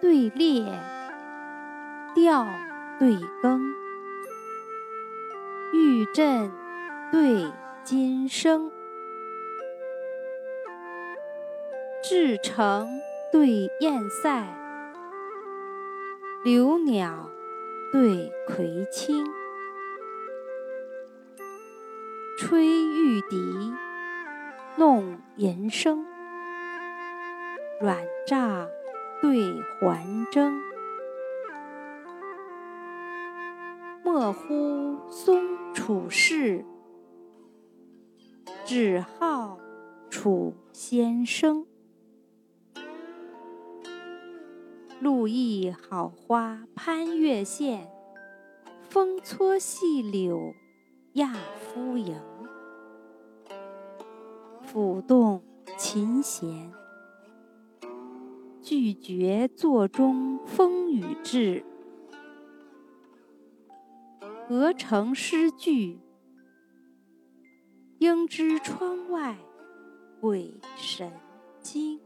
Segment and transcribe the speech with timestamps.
[0.00, 0.64] 对列，
[2.14, 2.46] 钓
[2.98, 3.60] 对更，
[5.74, 6.50] 玉振
[7.12, 7.52] 对
[7.84, 8.72] 金声，
[12.02, 12.88] 至诚
[13.30, 14.46] 对燕塞，
[16.42, 17.28] 留鸟
[17.92, 19.22] 对葵青，
[22.38, 23.72] 吹玉笛，
[24.76, 26.06] 弄银声，
[27.82, 28.66] 软帐
[29.20, 30.52] 对环筝。
[34.04, 35.42] 莫呼松
[35.74, 36.64] 楚士，
[38.64, 39.58] 只好
[40.08, 41.66] 楚先生。
[45.00, 47.90] 露意好花攀月线，
[48.88, 50.54] 风搓细柳
[51.14, 52.20] 亚夫营。
[54.66, 55.42] 抚动
[55.76, 56.72] 琴弦，
[58.66, 61.64] 拒绝座中风雨至。
[64.48, 66.00] 鹅成诗句，
[67.98, 69.36] 应知窗外
[70.20, 71.12] 鬼神
[71.60, 72.00] 惊。